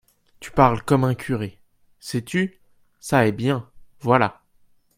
[0.39, 1.61] Tu parles comme un curé…
[1.99, 2.59] sais-tu?…
[2.99, 3.69] ça est bien,
[3.99, 4.41] voilà!